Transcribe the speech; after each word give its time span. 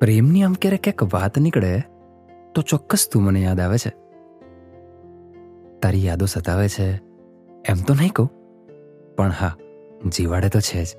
પ્રેમની 0.00 0.42
આમ 0.44 0.52
ક્યારેક 0.54 0.82
ક્યાંક 0.82 1.12
વાત 1.12 1.38
નીકળે, 1.38 1.70
તો 2.54 2.62
ચોક્કસ 2.62 3.08
તું 3.08 3.22
મને 3.22 3.40
યાદ 3.40 3.60
આવે 3.60 3.78
છે. 3.78 3.90
તારી 5.82 6.04
યાદો 6.04 6.26
સતાવે 6.26 6.68
છે, 6.68 6.86
એમ 7.64 7.82
તો 7.86 7.94
નહીં 7.94 8.12
કહું, 8.12 8.28
પણ 9.16 9.30
હા, 9.30 9.56
જીવાડે 10.08 10.48
તો 10.48 10.60
છે 10.60 10.84
જ. 10.84 10.90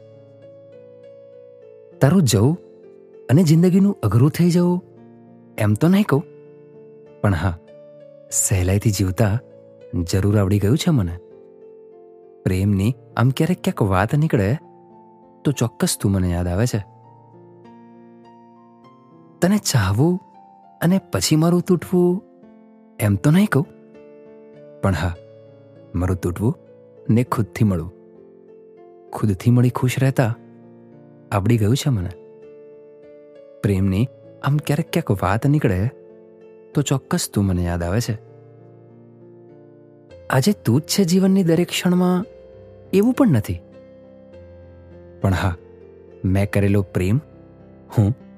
તારું 2.02 2.24
જવું 2.24 2.60
અને 3.30 3.44
જિંદગીનું 3.44 3.98
અઘરું 4.04 4.32
થઈ 4.32 4.50
જવું, 4.50 4.84
એમ 5.58 5.74
તો 5.74 5.88
નહીં 5.88 6.04
કહું, 6.04 6.24
પણ 7.22 7.34
હા, 7.34 7.56
સહેલાઈથી 8.32 8.92
જીવતા 8.92 9.34
જરૂર 10.04 10.40
આવડી 10.40 10.60
ગયું 10.60 10.78
છે 10.78 10.92
મને. 10.92 11.18
પ્રેમની 12.44 12.94
આમ 13.18 13.30
ક્યારેક 13.30 13.64
ક્યાંક 13.64 13.82
વાત 13.82 14.16
નીકળે, 14.16 14.54
તો 15.46 15.52
ચોક્કસ 15.52 15.98
તું 15.98 16.12
મને 16.12 16.36
યાદ 16.36 16.48
આવે 16.48 16.68
છે. 16.68 16.86
તને 19.42 19.58
ચાહવું 19.58 20.20
અને 20.82 21.02
પછી 21.12 21.36
મારું 21.36 21.62
તૂટવું 21.62 22.24
એમ 23.00 23.16
તો 23.16 23.32
નહીં 23.32 23.48
કહું. 23.48 23.68
પણ 24.82 24.94
હા, 24.94 25.16
મારું 25.96 26.18
તૂટવું 26.18 26.58
ને 27.10 27.24
ખુદથી 27.24 27.64
મળવું. 27.64 27.94
ખુદથી 29.14 29.52
મળી 29.52 29.70
ખુશ 29.70 30.00
રહેતા 30.00 30.38
આવડી 31.32 31.58
ગયું 31.58 31.78
છે 31.78 31.90
મને. 31.90 32.10
પ્રેમની 33.64 34.08
આમ 34.44 34.58
ક્યારેક 34.58 34.92
ક્યાંક 34.94 35.24
વાત 35.24 35.48
નીકળે 35.48 35.88
તો 36.74 36.82
ચોક્કસ 36.82 37.30
તું 37.34 37.46
મને 37.46 37.64
યાદ 37.64 37.84
આવે 37.84 38.02
છે. 38.02 38.18
આજે 40.30 40.52
તું 40.52 40.82
જ 40.82 40.84
છે 40.84 41.04
જીવનની 41.04 41.44
દરેક 41.44 41.68
ક્ષણમાં 41.68 42.26
એવું 42.94 43.14
પણ 43.14 43.28
નથી. 43.28 43.62
પણ 45.22 45.34
હા, 45.34 45.56
મેં 46.26 46.52
કરેલો 46.52 46.82
પ્રેમ 46.82 47.18
હું 47.98 48.29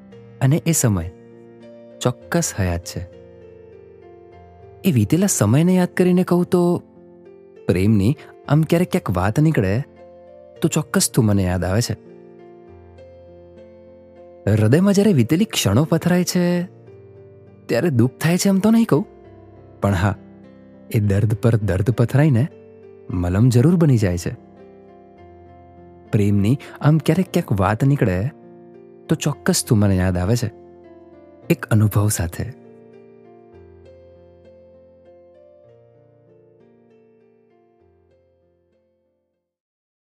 અને 0.42 0.62
એ 0.66 0.72
સમય 0.72 1.10
ચોક્કસ 2.02 2.54
હયાત 2.60 2.86
છે. 2.86 3.02
એ 4.84 4.92
વીતેલા 4.92 5.28
સમયને 5.28 5.76
યાદ 5.76 5.94
કરીને 5.94 6.24
કહું 6.24 6.46
તો 6.46 6.62
પ્રેમની 7.68 8.18
આમ 8.48 8.62
ક્યારેક 8.62 8.92
ક્યાંક 8.92 9.12
વાત 9.18 9.40
નીકળે 9.40 9.84
તો 10.62 10.68
ચોક્કસ 10.68 11.12
તું 11.12 11.26
મને 11.26 11.44
યાદ 11.44 11.64
આવે 11.64 11.82
છે. 11.82 11.96
હૃદયમાં 14.52 14.94
જ્યારે 14.94 15.14
વીતેલી 15.14 15.46
ક્ષણો 15.46 15.84
પથરાય 15.84 16.24
છે, 16.24 16.64
ત્યારે 17.66 17.90
દુઃખ 17.90 18.12
થાય 18.20 18.38
છે 18.38 18.50
એમ 18.50 18.60
તો 18.60 18.72
નહીં 18.72 18.86
કહું. 18.86 19.06
પણ 19.82 19.94
હા, 19.94 20.16
એ 20.92 21.00
દર્દ 21.00 21.34
પર 21.34 21.56
દર્દ 21.56 21.90
પથરાઈને 21.92 22.48
મલમ 23.10 23.50
જરૂર 23.50 23.76
બની 23.76 23.98
જાય 23.98 24.18
છે. 24.18 24.34
પ્રેમની 26.12 26.58
આમ 26.82 26.98
ક્યારેક 26.98 27.34
ક્યાંક 27.34 27.60
વાત 27.60 27.84
નીકળે 27.84 28.32
તો 29.12 29.16
ચોક્કસ 29.16 29.66
તું 29.66 29.78
મને 29.78 29.96
યાદ 29.96 30.18
આવે 30.18 30.36
છે. 30.36 30.52
એક 31.50 31.66
અનુભવ 31.66 32.10
સાથે. 32.10 32.61